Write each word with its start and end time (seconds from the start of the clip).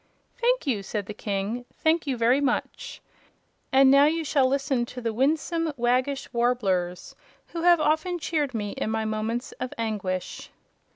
"Thank 0.39 0.65
you," 0.65 0.81
said 0.81 1.05
the 1.05 1.13
King; 1.13 1.63
"thank 1.77 2.07
you 2.07 2.17
very 2.17 2.41
much. 2.41 3.03
And 3.71 3.91
now 3.91 4.05
you 4.05 4.23
shall 4.23 4.47
listen 4.47 4.83
to 4.87 4.99
the 4.99 5.13
Winsome 5.13 5.71
Waggish 5.77 6.27
Warblers, 6.33 7.15
who 7.49 7.61
have 7.61 7.79
often 7.79 8.17
cheered 8.17 8.55
me 8.55 8.71
in 8.71 8.89
my 8.89 9.05
moments 9.05 9.51
of 9.59 9.75
anguish." 9.77 10.49